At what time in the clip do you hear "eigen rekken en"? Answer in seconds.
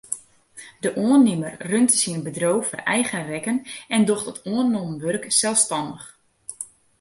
2.95-4.01